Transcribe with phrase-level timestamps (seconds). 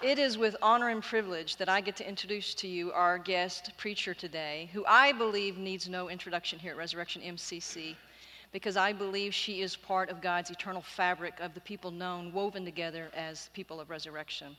[0.00, 3.72] It is with honor and privilege that I get to introduce to you our guest
[3.76, 7.96] preacher today, who I believe needs no introduction here at Resurrection MCC,
[8.52, 12.64] because I believe she is part of God's eternal fabric of the people known, woven
[12.64, 14.56] together as people of resurrection.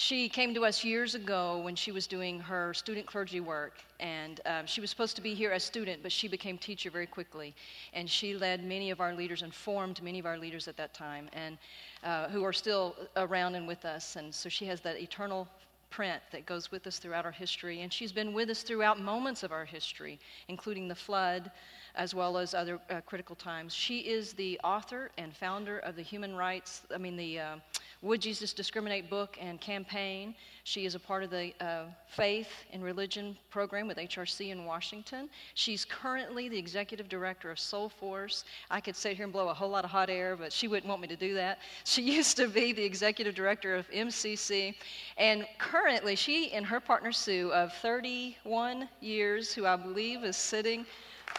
[0.00, 4.40] She came to us years ago when she was doing her student clergy work, and
[4.46, 7.52] um, she was supposed to be here as student, but she became teacher very quickly.
[7.94, 10.94] And she led many of our leaders and formed many of our leaders at that
[10.94, 11.58] time, and
[12.04, 14.14] uh, who are still around and with us.
[14.14, 15.48] And so she has that eternal
[15.90, 17.80] print that goes with us throughout our history.
[17.80, 21.50] And she's been with us throughout moments of our history, including the flood,
[21.96, 23.74] as well as other uh, critical times.
[23.74, 27.56] She is the author and founder of the human rights, I mean, the uh,
[28.00, 30.34] Would Jesus Discriminate book and campaign.
[30.62, 35.28] She is a part of the uh, Faith and Religion program with HRC in Washington.
[35.54, 38.44] She's currently the executive director of Soulforce.
[38.70, 40.88] I could sit here and blow a whole lot of hot air, but she wouldn't
[40.88, 41.58] want me to do that.
[41.84, 44.74] She used to be the executive director of MCC.
[45.16, 50.86] And currently, she and her partner Sue, of 31 years, who I believe is sitting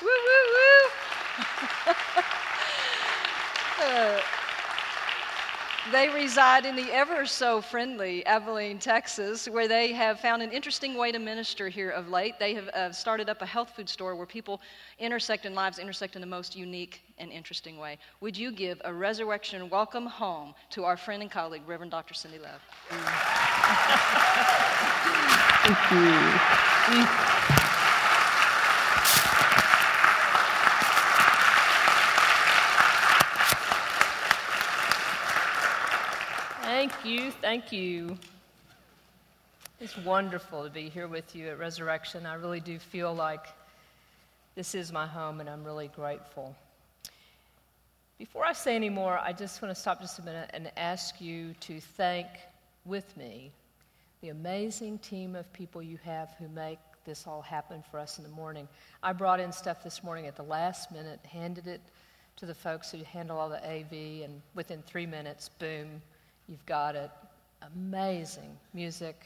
[0.01, 0.89] Woo, woo, woo.
[3.81, 4.21] uh,
[5.91, 10.95] they reside in the ever so friendly Abilene, Texas, where they have found an interesting
[10.95, 12.37] way to minister here of late.
[12.39, 14.61] They have uh, started up a health food store where people
[14.99, 17.97] intersect and lives, intersect in the most unique and interesting way.
[18.21, 22.13] Would you give a resurrection welcome home to our friend and colleague, Reverend Dr.
[22.13, 22.61] Cindi Love?
[25.65, 27.29] Thank you.
[36.79, 38.17] Thank you, thank you.
[39.81, 42.25] It's wonderful to be here with you at Resurrection.
[42.25, 43.47] I really do feel like
[44.55, 46.55] this is my home, and I'm really grateful.
[48.17, 51.19] Before I say any more, I just want to stop just a minute and ask
[51.19, 52.27] you to thank
[52.85, 53.51] with me
[54.21, 58.23] the amazing team of people you have who make this all happen for us in
[58.23, 58.69] the morning.
[59.03, 61.81] I brought in stuff this morning at the last minute, handed it
[62.37, 66.01] to the folks who handle all the AV, and within three minutes, boom,
[66.49, 67.11] You've got it.
[67.75, 69.23] Amazing music,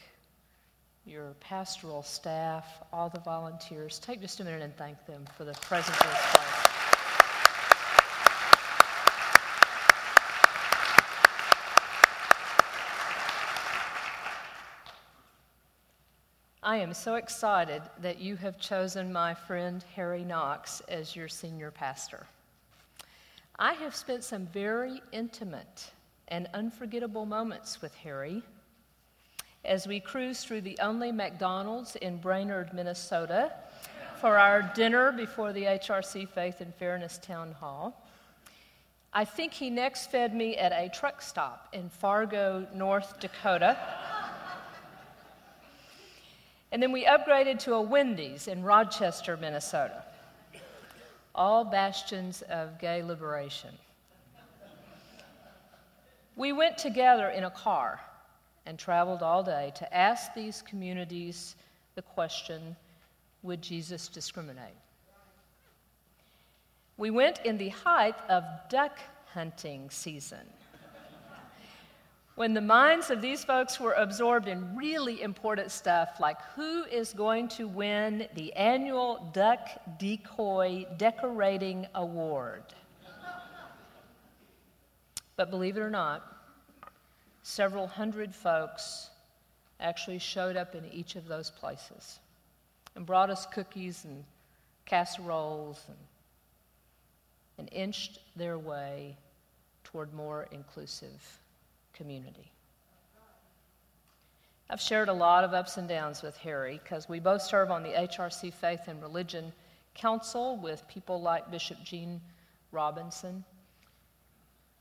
[1.06, 3.98] your pastoral staff, all the volunteers.
[3.98, 6.70] Take just a minute and thank them for the presence of.
[16.62, 21.70] I am so excited that you have chosen my friend Harry Knox as your senior
[21.70, 22.26] pastor.
[23.58, 25.90] I have spent some very intimate
[26.28, 28.42] and unforgettable moments with Harry
[29.64, 33.52] as we cruised through the only McDonald's in Brainerd, Minnesota
[34.20, 38.08] for our dinner before the HRC Faith and Fairness Town Hall.
[39.12, 43.78] I think he next fed me at a truck stop in Fargo, North Dakota.
[46.72, 50.04] and then we upgraded to a Wendy's in Rochester, Minnesota.
[51.34, 53.70] All bastions of gay liberation.
[56.36, 58.00] We went together in a car
[58.66, 61.54] and traveled all day to ask these communities
[61.94, 62.76] the question
[63.42, 64.74] Would Jesus discriminate?
[66.96, 68.98] We went in the height of duck
[69.32, 70.46] hunting season.
[72.36, 77.12] when the minds of these folks were absorbed in really important stuff like who is
[77.12, 79.68] going to win the annual Duck
[79.98, 82.64] Decoy Decorating Award.
[85.36, 86.22] But believe it or not,
[87.42, 89.10] several hundred folks
[89.80, 92.20] actually showed up in each of those places
[92.94, 94.24] and brought us cookies and
[94.86, 95.98] casseroles and,
[97.58, 99.16] and inched their way
[99.82, 101.40] toward more inclusive
[101.92, 102.50] community.
[104.70, 107.82] I've shared a lot of ups and downs with Harry because we both serve on
[107.82, 109.52] the HRC Faith and Religion
[109.94, 112.20] Council with people like Bishop Gene
[112.72, 113.44] Robinson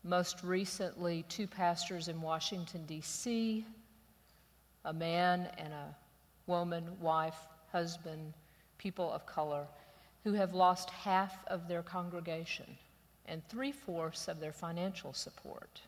[0.03, 3.65] most recently, two pastors in Washington, D.C.,
[4.85, 5.95] a man and a
[6.45, 7.37] woman, wife,
[7.71, 8.33] husband,
[8.77, 9.65] people of color,
[10.23, 12.65] who have lost half of their congregation
[13.25, 15.81] and three fourths of their financial support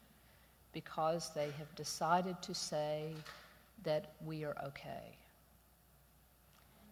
[0.72, 3.14] because they have decided to say
[3.84, 5.16] that we are okay.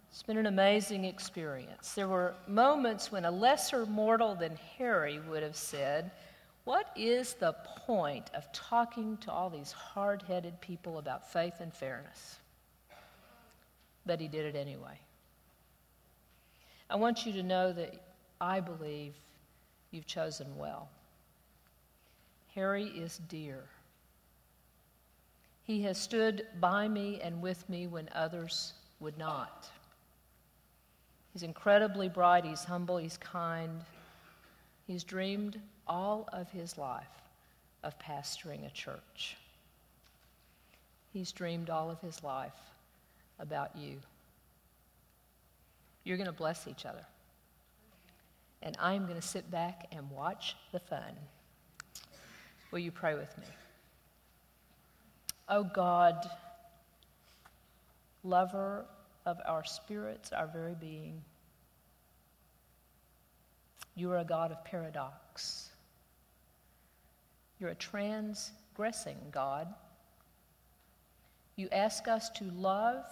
[0.09, 1.93] It's been an amazing experience.
[1.93, 6.11] There were moments when a lesser mortal than Harry would have said,
[6.65, 7.53] what is the
[7.85, 12.37] point of talking to all these hard headed people about faith and fairness?
[14.05, 14.97] But he did it anyway.
[16.89, 18.01] I want you to know that
[18.39, 19.13] I believe
[19.91, 20.89] you've chosen well.
[22.55, 23.63] Harry is dear.
[25.63, 29.69] He has stood by me and with me when others would not.
[31.33, 33.81] He's incredibly bright, he's humble, he's kind.
[34.85, 37.05] He's dreamed all of his life
[37.83, 39.37] of pastoring a church.
[41.11, 42.55] He's dreamed all of his life
[43.39, 43.97] about you.
[46.03, 47.05] You're going to bless each other.
[48.61, 51.13] And I'm going to sit back and watch the fun.
[52.71, 53.45] Will you pray with me?
[55.49, 56.27] Oh God,
[58.23, 58.85] lover
[59.25, 61.21] of our spirits, our very being,
[63.95, 65.69] you are a God of paradox.
[67.59, 69.67] You're a transgressing God.
[71.55, 73.05] You ask us to love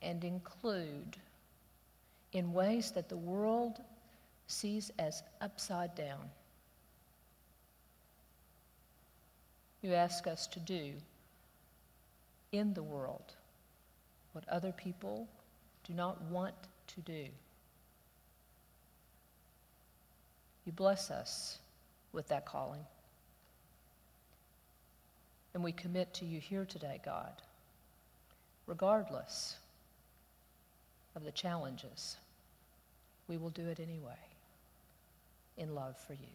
[0.00, 1.16] and include
[2.32, 3.80] in ways that the world
[4.46, 6.30] sees as upside down.
[9.82, 10.92] You ask us to do
[12.52, 13.34] in the world
[14.32, 15.28] what other people
[15.84, 16.54] do not want
[16.94, 17.26] to do.
[20.64, 21.58] You bless us
[22.12, 22.84] with that calling.
[25.54, 27.42] And we commit to you here today, God,
[28.66, 29.56] regardless
[31.14, 32.16] of the challenges.
[33.28, 34.18] We will do it anyway
[35.58, 36.32] in love for you.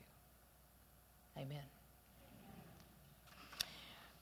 [1.38, 1.64] Amen.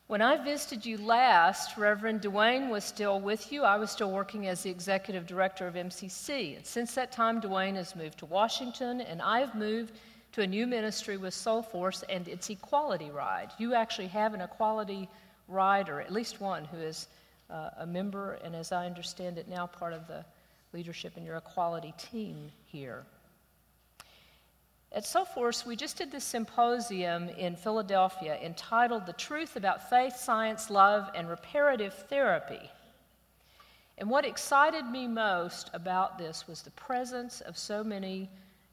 [0.07, 3.63] When I visited you last, Reverend Dwayne was still with you.
[3.63, 6.57] I was still working as the executive director of MCC.
[6.57, 9.93] And since that time, Dwayne has moved to Washington, and I've moved
[10.35, 13.51] to a new ministry with Soulforce and its Equality Ride.
[13.57, 15.07] You actually have an Equality
[15.47, 17.07] Rider, at least one, who is
[17.49, 20.25] uh, a member, and as I understand it now, part of the
[20.73, 23.05] leadership in your equality team here.
[24.91, 30.69] At Soulforce, we just did this symposium in Philadelphia entitled The Truth About Faith, Science,
[30.69, 32.69] Love, and Reparative Therapy.
[33.97, 38.29] And what excited me most about this was the presence of so many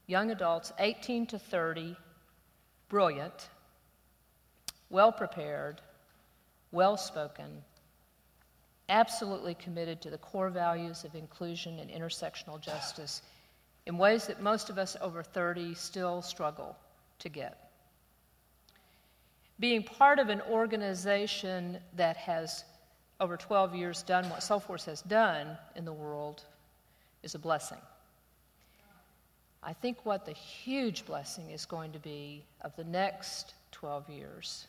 [0.07, 1.95] young adults, 18 to 30,
[2.89, 3.49] brilliant,
[4.89, 5.81] well prepared,
[6.71, 7.63] well spoken,
[8.89, 13.21] absolutely committed to the core values of inclusion and intersectional justice
[13.85, 16.75] in ways that most of us over 30 still struggle
[17.19, 17.71] to get.
[19.59, 22.63] Being part of an organization that has,
[23.19, 26.43] over 12 years, done what Soulforce has done in the world
[27.21, 27.77] is a blessing.
[29.65, 34.67] I think what the huge blessing is going to be of the next 12 years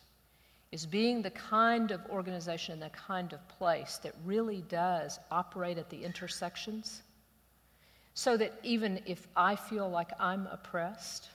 [0.70, 5.78] is being the kind of organization, and the kind of place that really does operate
[5.78, 7.02] at the intersections
[8.14, 11.28] so that even if I feel like I'm oppressed,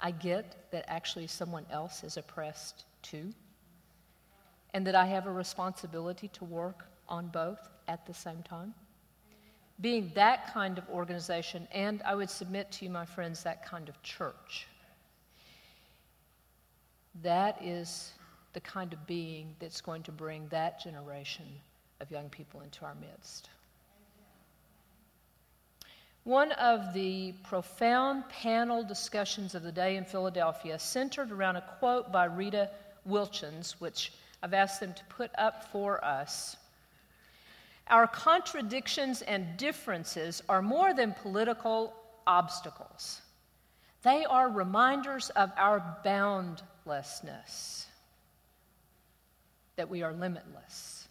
[0.00, 3.32] I get that actually someone else is oppressed too,
[4.72, 8.74] and that I have a responsibility to work on both at the same time.
[9.80, 13.88] Being that kind of organization, and I would submit to you, my friends, that kind
[13.88, 14.68] of church.
[17.22, 18.12] That is
[18.52, 21.46] the kind of being that's going to bring that generation
[22.00, 23.50] of young people into our midst.
[26.24, 32.10] One of the profound panel discussions of the day in Philadelphia centered around a quote
[32.10, 32.64] by Riki
[33.06, 34.12] Wilchins, which
[34.42, 36.56] I've asked them to put up for us.
[37.88, 41.94] Our contradictions and differences are more than political
[42.26, 43.20] obstacles,
[44.02, 47.86] they are reminders of our boundlessness,
[49.76, 51.08] that we are limitless,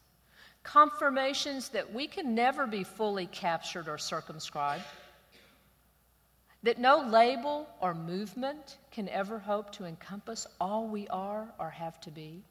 [0.63, 4.83] confirmations that we can never be fully captured or circumscribed.
[6.63, 11.99] That no label or movement can ever hope to encompass all we are or have
[12.01, 12.41] to be,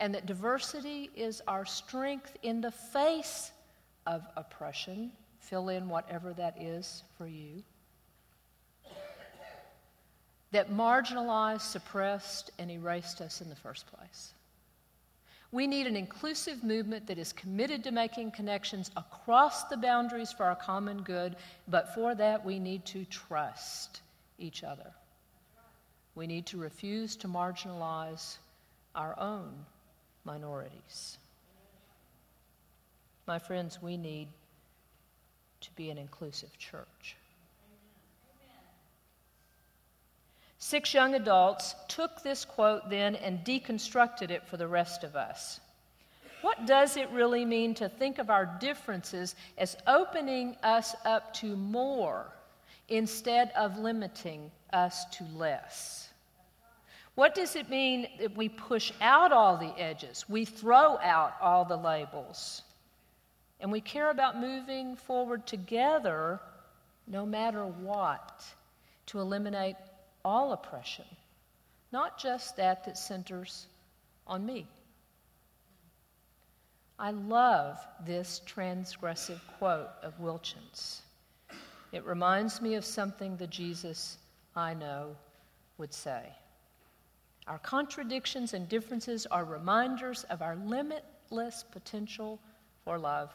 [0.00, 3.52] and that diversity is our strength in the face
[4.06, 5.10] of oppression.
[5.40, 7.62] Fill in whatever that is for you.
[10.52, 14.32] That marginalized, suppressed, and erased us in the first place.
[15.52, 20.44] We need an inclusive movement that is committed to making connections across the boundaries for
[20.44, 21.36] our common good,
[21.68, 24.00] but for that we need to trust
[24.38, 24.90] each other.
[26.14, 28.38] We need to refuse to marginalize
[28.94, 29.52] our own
[30.26, 31.16] minorities.
[33.26, 34.28] My friends, we need
[35.62, 37.16] to be an inclusive church.
[40.58, 45.60] Six young adults took this quote then and deconstructed it for the rest of us.
[46.42, 51.56] What does it really mean to think of our differences as opening us up to
[51.56, 52.26] more
[52.88, 56.05] instead of limiting us to less?
[57.16, 60.26] What does it mean that we push out all the edges?
[60.28, 62.62] We throw out all the labels.
[63.58, 66.38] And we care about moving forward together
[67.06, 68.44] no matter what
[69.06, 69.76] to eliminate
[70.26, 71.06] all oppression,
[71.90, 73.66] not just that that centers
[74.26, 74.66] on me.
[76.98, 81.00] I love this transgressive quote of Wilchin's.
[81.92, 84.18] It reminds me of something the Jesus
[84.54, 85.16] I know
[85.78, 86.24] would say.
[87.46, 92.40] Our contradictions and differences are reminders of our limitless potential
[92.84, 93.30] for love.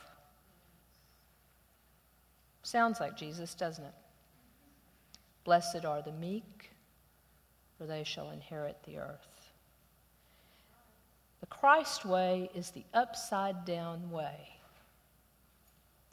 [2.64, 3.94] Sounds like Jesus, doesn't it?
[5.44, 6.72] Blessed are the meek,
[7.78, 9.52] for they shall inherit the earth.
[11.40, 14.50] The Christ way is the upside down way.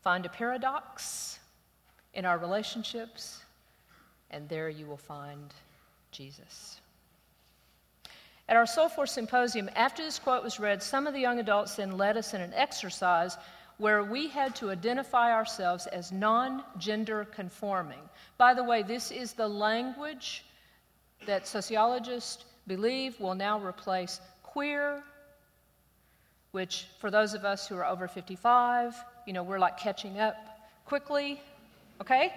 [0.02, 1.38] Find a paradox
[2.14, 3.40] in our relationships,
[4.30, 5.52] and there you will find
[6.12, 6.80] Jesus.
[8.48, 11.98] At our Soulforce Symposium, after this quote was read, some of the young adults then
[11.98, 13.36] led us in an exercise
[13.76, 18.00] where we had to identify ourselves as non gender conforming.
[18.38, 20.44] By the way, this is the language
[21.26, 25.02] that sociologists believe will now replace queer,
[26.52, 28.94] which for those of us who are over 55,
[29.26, 30.36] you know, we're like catching up
[30.86, 31.40] quickly,
[32.00, 32.32] okay?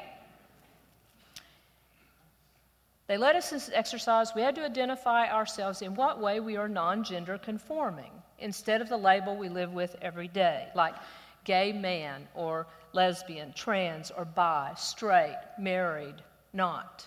[3.12, 4.34] They led us this exercise.
[4.34, 8.88] We had to identify ourselves in what way we are non gender conforming instead of
[8.88, 10.96] the label we live with every day, like
[11.44, 16.16] gay man or lesbian, trans or bi, straight, married,
[16.54, 17.06] not.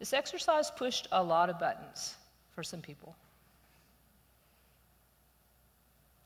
[0.00, 2.16] This exercise pushed a lot of buttons
[2.56, 3.14] for some people.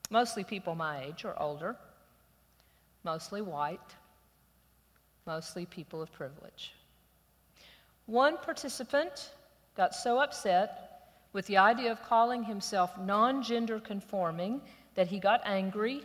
[0.09, 1.76] Mostly people my age or older,
[3.04, 3.95] mostly white,
[5.26, 6.73] mostly people of privilege.
[8.06, 9.32] One participant
[9.76, 10.86] got so upset
[11.32, 14.62] with the idea of calling himself non gender conforming
[14.94, 16.02] that he got angry,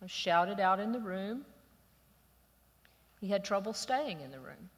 [0.00, 1.44] and shouted out in the room.
[3.20, 4.70] He had trouble staying in the room.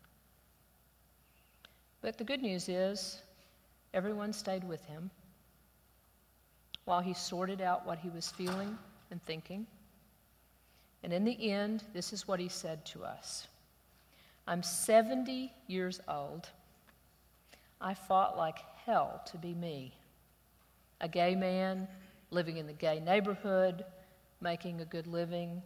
[2.00, 3.22] But the good news is,
[3.94, 5.10] everyone stayed with him
[6.84, 8.76] while he sorted out what he was feeling
[9.12, 9.66] and thinking.
[11.04, 13.46] And in the end, this is what he said to us
[14.46, 16.48] I'm 70 years old.
[17.80, 19.94] I fought like hell to be me.
[21.00, 21.88] A gay man
[22.30, 23.84] living in the gay neighborhood,
[24.40, 25.62] making a good living.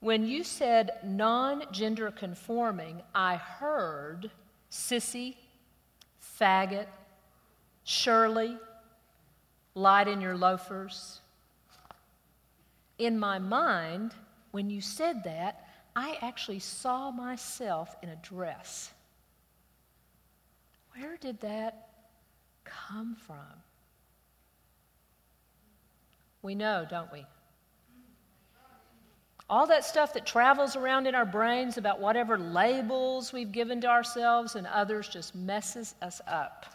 [0.00, 4.30] When you said non gender conforming, I heard
[4.70, 5.36] sissy,
[6.38, 6.86] faggot,
[7.84, 8.56] Shirley,
[9.74, 11.20] light in your loafers.
[12.98, 14.12] In my mind,
[14.50, 15.65] when you said that,
[15.96, 18.92] I actually saw myself in a dress.
[20.94, 21.88] Where did that
[22.64, 23.62] come from?
[26.42, 27.24] We know, don't we?
[29.48, 33.86] All that stuff that travels around in our brains about whatever labels we've given to
[33.86, 36.66] ourselves and others just messes us up.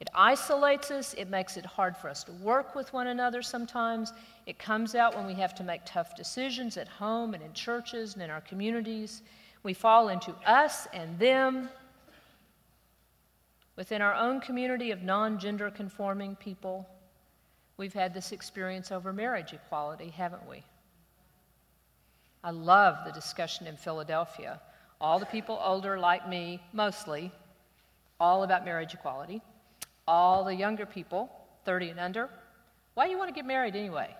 [0.00, 4.14] It isolates us, it makes it hard for us to work with one another sometimes.
[4.46, 8.14] It comes out when we have to make tough decisions at home and in churches
[8.14, 9.20] and in our communities.
[9.62, 11.68] We fall into us and them.
[13.76, 16.88] Within our own community of non gender conforming people,
[17.76, 20.64] we've had this experience over marriage equality, haven't we?
[22.42, 24.62] I love the discussion in Philadelphia.
[24.98, 27.30] All the people older, like me, mostly,
[28.18, 29.42] all about marriage equality
[30.10, 31.30] all the younger people,
[31.64, 32.28] 30 and under,
[32.94, 34.12] why do you want to get married anyway?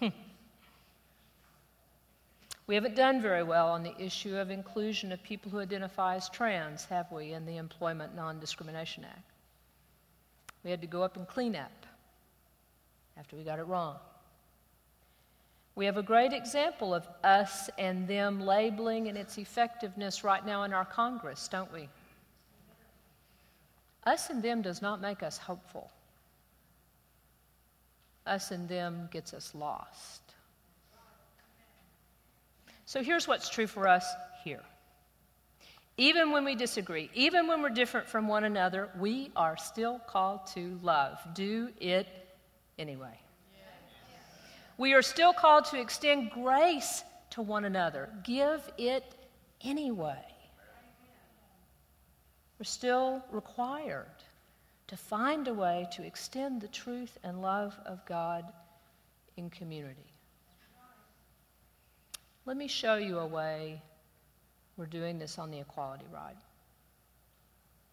[2.68, 6.28] We haven't done very well on the issue of inclusion of people who identify as
[6.28, 9.30] trans, have we, in the Employment Non Discrimination Act?
[10.64, 11.86] We had to go up and clean up
[13.16, 13.98] after we got it wrong.
[15.76, 20.62] We have a great example of us and them labeling and its effectiveness right now
[20.62, 21.88] in our Congress, don't we?
[24.04, 25.90] Us and them does not make us hopeful.
[28.26, 30.22] Us and them gets us lost.
[32.86, 34.06] So here's what's true for us
[34.42, 34.62] here.
[35.98, 40.46] Even when we disagree, even when we're different from one another, we are still called
[40.54, 41.18] to love.
[41.34, 42.06] Do it
[42.78, 43.18] anyway.
[44.78, 48.10] We are still called to extend grace to one another.
[48.24, 49.14] Give it
[49.62, 50.22] anyway.
[52.58, 54.06] We're still required
[54.88, 58.44] to find a way to extend the truth and love of God
[59.36, 60.12] in community.
[62.44, 63.82] Let me show you a way
[64.76, 66.36] we're doing this on the equality ride.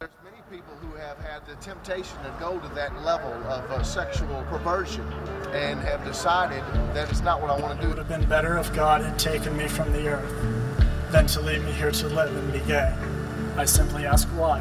[0.03, 3.81] There's many people who have had the temptation to go to that level of uh,
[3.83, 5.09] sexual perversion
[5.53, 6.61] and have decided
[6.93, 7.87] that it's not what I want to do.
[7.87, 11.39] It would have been better if God had taken me from the earth than to
[11.39, 12.93] leave me here to live and be gay.
[13.55, 14.59] I simply ask why.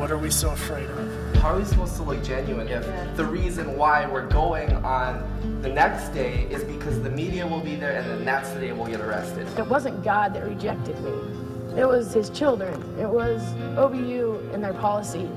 [0.00, 1.36] What are we so afraid of?
[1.36, 5.68] How are we supposed to look genuine if the reason why we're going on the
[5.68, 8.88] next day is because the media will be there and then that's the day we'll
[8.88, 9.46] get arrested?
[9.56, 11.45] It wasn't God that rejected me.
[11.76, 12.72] It was his children.
[12.98, 13.42] It was
[13.76, 15.28] OBU and their policy.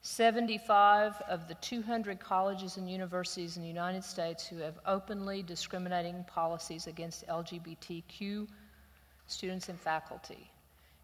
[0.00, 6.24] Seventy-five of the 200 colleges and universities in the United States who have openly discriminating
[6.24, 8.48] policies against LGBTQ
[9.26, 10.50] students and faculty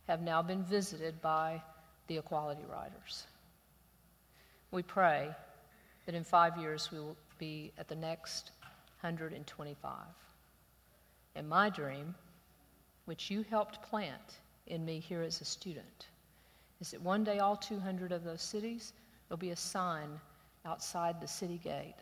[0.09, 1.61] have now been visited by
[2.07, 3.27] the Equality Riders.
[4.71, 5.29] We pray
[6.07, 8.53] that in five years we will be at the next
[9.01, 9.93] 125.
[11.35, 12.15] And my dream,
[13.07, 16.07] which you helped plant in me here as a student,
[16.81, 18.93] is that one day all 200 of those cities,
[19.27, 20.21] there'll be a sign
[20.65, 21.97] outside the city gate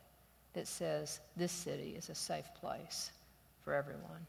[0.53, 3.11] that says, This city is a safe place
[3.65, 4.27] for everyone.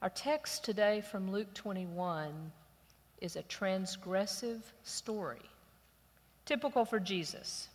[0.00, 2.50] Our text today from Luke 21
[3.20, 5.50] is a transgressive story,
[6.46, 7.68] typical for Jesus.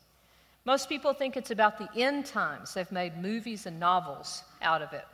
[0.66, 2.74] Most people think it's about the end times.
[2.74, 5.06] They've made movies and novels out of it.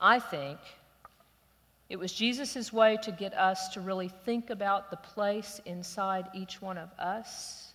[0.00, 0.58] I think
[1.88, 6.60] it was Jesus' way to get us to really think about the place inside each
[6.60, 7.72] one of us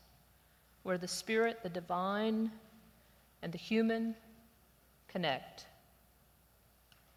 [0.84, 2.52] where the spirit, the divine,
[3.42, 4.16] and the human
[5.08, 5.66] connect.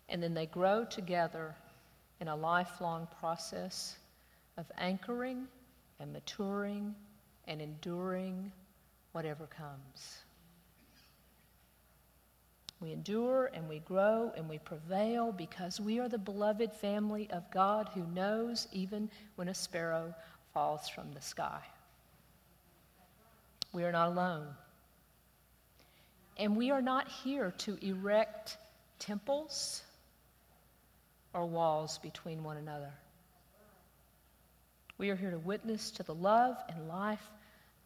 [0.08, 1.54] And then they grow together
[2.20, 3.96] in a lifelong process
[4.56, 5.46] of anchoring
[6.00, 6.94] and maturing
[7.46, 8.50] and enduring
[9.16, 10.18] whatever comes.
[12.82, 17.50] We endure and we grow and we prevail because we are the beloved family of
[17.50, 20.14] God who knows even when a sparrow
[20.52, 21.62] falls from the sky.
[23.72, 24.48] We are not alone.
[26.36, 28.58] And we are not here to erect
[28.98, 29.80] temples
[31.32, 32.92] or walls between one another.
[34.98, 37.26] We are here to witness to the love and life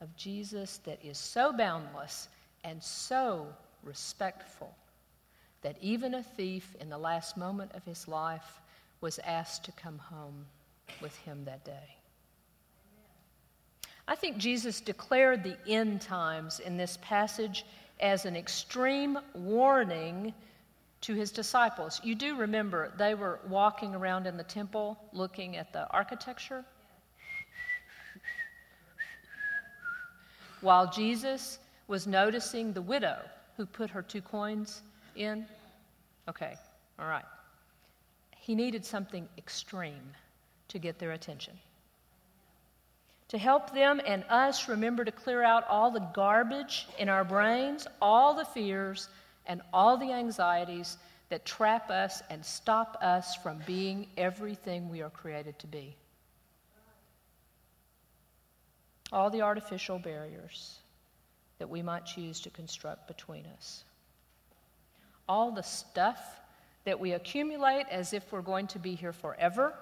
[0.01, 2.29] of Jesus that is so boundless
[2.65, 3.47] and so
[3.83, 4.75] respectful
[5.63, 8.61] that even a thief in the last moment of his life
[9.01, 10.47] was asked to come home
[11.01, 11.97] with him that day.
[14.09, 17.65] I think Jesus declared the end times in this passage
[18.01, 20.35] as an extreme warning
[21.03, 22.01] to his disciples.
[22.03, 26.65] You do remember they were walking around in the temple looking at the architecture
[30.61, 33.18] while Jesus was noticing the widow
[33.57, 34.83] who put her two coins
[35.16, 35.46] in?
[36.29, 36.55] Okay,
[36.99, 37.25] all right.
[38.37, 40.14] He needed something extreme
[40.68, 41.55] to get their attention.
[43.29, 47.87] To help them and us remember to clear out all the garbage in our brains,
[48.03, 49.09] all the fears,
[49.46, 50.96] and all the anxieties
[51.29, 55.96] that trap us and stop us from being everything we are created to be.
[59.12, 60.79] All the artificial barriers
[61.59, 63.85] that we might choose to construct between us.
[65.29, 66.40] All the stuff
[66.85, 69.75] that we accumulate as if we're going to be here forever,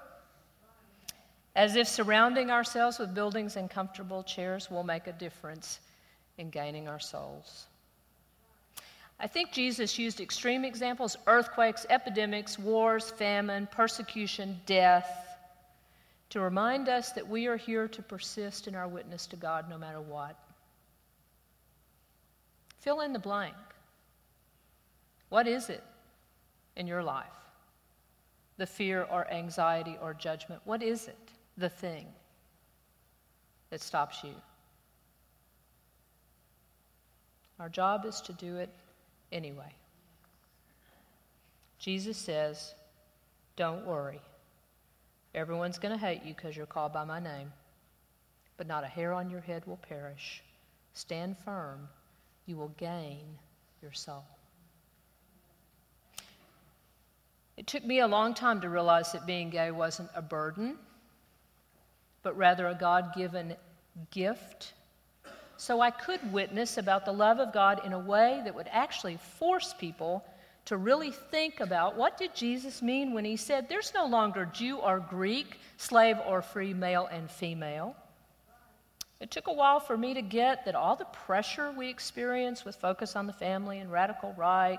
[1.55, 5.81] as if surrounding ourselves with buildings and comfortable chairs will make a difference
[6.37, 7.67] in gaining our souls.
[9.21, 15.28] I think Jesus used extreme examples earthquakes, epidemics, wars, famine, persecution, death
[16.31, 19.79] to remind us that we are here to persist in our witness to God no
[19.79, 20.37] matter what.
[22.81, 23.55] Fill in the blank.
[25.31, 25.83] What is it
[26.77, 27.27] in your life?
[28.57, 30.61] The fear or anxiety or judgment?
[30.65, 31.19] What is it?
[31.57, 32.07] The thing
[33.71, 34.35] that stops you?
[37.59, 38.71] Our job is to do it
[39.33, 39.75] anyway.
[41.79, 42.75] Jesus says,
[43.57, 44.21] Don't worry.
[45.35, 47.53] Everyone's going to hate you because you're called by my name,
[48.57, 50.43] but not a hair on your head will perish.
[50.95, 51.89] Stand firm,
[52.47, 53.25] you will gain
[53.83, 54.25] your soul.
[57.57, 60.77] It took me a long time to realize that being gay wasn't a burden,
[62.23, 63.57] but rather a God given
[64.11, 64.73] gift.
[65.57, 69.19] So I could witness about the love of God in a way that would actually
[69.39, 70.25] force people
[70.69, 74.77] to really think about what did Jesus mean when he said there's no longer Jew
[74.77, 77.97] or Greek, slave or free, male and female.
[79.19, 82.77] It took a while for me to get that all the pressure we experience with
[82.77, 84.79] focus on the family and radical right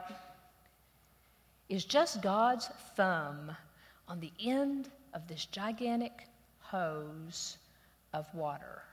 [1.70, 3.52] is just God's thumb
[4.08, 6.28] on the end of this gigantic
[6.60, 7.58] hose
[8.14, 8.84] of water.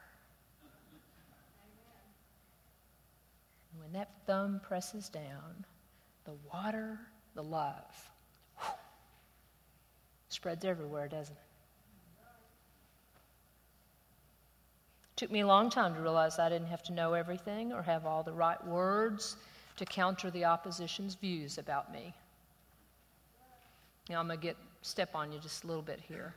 [3.71, 5.67] And when that thumb presses down,
[6.27, 6.99] the water,
[7.35, 8.11] the love,
[8.59, 8.69] whew,
[10.29, 11.43] spreads everywhere, doesn't it?
[15.17, 18.05] Took me a long time to realize I didn't have to know everything or have
[18.05, 19.37] all the right words
[19.77, 22.13] to counter the opposition's views about me.
[24.11, 26.35] Now I'm going to get step on you just a little bit here.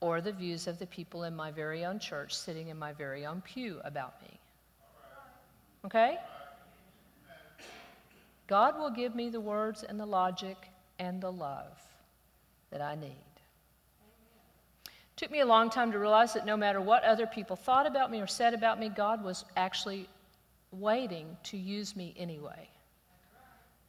[0.00, 3.26] Or the views of the people in my very own church sitting in my very
[3.26, 4.40] own pew about me.
[5.84, 6.18] Okay?
[8.46, 10.56] God will give me the words and the logic
[10.98, 11.80] and the love
[12.70, 13.06] that I need.
[14.86, 17.86] It Took me a long time to realize that no matter what other people thought
[17.86, 20.08] about me or said about me, God was actually
[20.72, 22.68] waiting to use me anyway,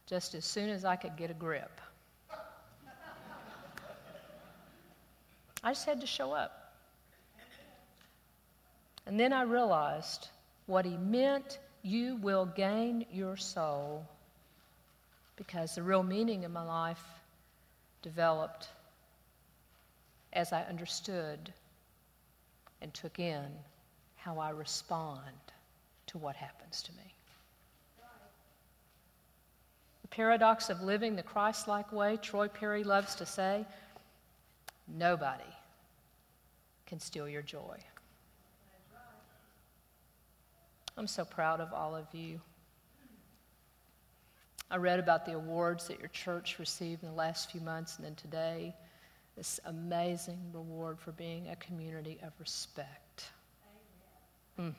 [0.05, 1.79] just as soon as I could get a grip.
[5.63, 6.75] I just had to show up.
[9.05, 10.27] And then I realized
[10.65, 14.07] what he meant you will gain your soul
[15.35, 17.03] because the real meaning of my life
[18.01, 18.69] developed
[20.33, 21.51] as I understood
[22.81, 23.45] and took in
[24.15, 25.19] how I respond
[26.07, 27.13] to what happens to me.
[30.01, 33.65] The paradox of living the Christ like way, Troy Perry loves to say
[34.87, 35.43] nobody
[36.85, 37.77] can steal your joy.
[40.95, 42.39] I'm so proud of all of you.
[44.73, 48.05] I read about the awards that your church received in the last few months and
[48.07, 48.73] then today
[49.37, 53.25] this amazing reward for being a community of respect.
[54.59, 54.73] Mm.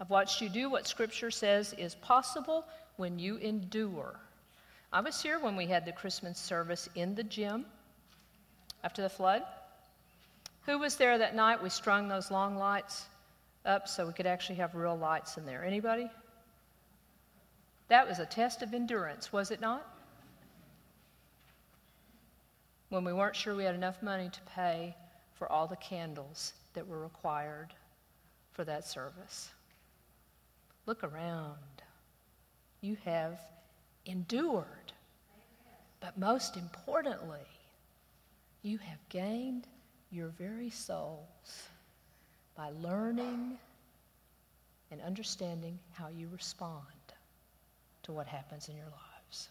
[0.00, 2.64] I've watched you do what Scripture says is possible
[2.96, 4.18] when you endure.
[4.92, 7.64] I was here when we had the Christmas service in the gym
[8.82, 9.44] after the flood.
[10.66, 13.06] Who was there that night we strung those long lights
[13.64, 15.64] up so we could actually have real lights in there?
[15.64, 16.10] Anybody?
[17.92, 19.86] That was a test of endurance, was it not?
[22.88, 24.94] when we weren't sure we had enough money to pay
[25.34, 27.74] for all the candles that were required
[28.52, 29.50] for that service.
[30.86, 31.56] Look around.
[32.80, 33.40] You have
[34.04, 34.92] endured.
[36.00, 37.46] But most importantly,
[38.62, 39.66] you have gained
[40.10, 41.68] your very souls
[42.54, 43.58] by learning
[44.90, 47.01] and understanding how you respond
[48.04, 49.48] to what happens in your lives.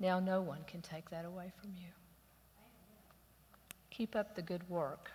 [0.00, 1.88] Now no one can take that away from you.
[3.90, 5.10] Keep up the good work.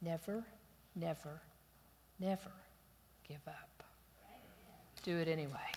[0.00, 0.44] Never,
[0.96, 1.40] never,
[2.18, 2.50] never
[3.28, 3.82] give up.
[5.02, 5.70] Do it anyway.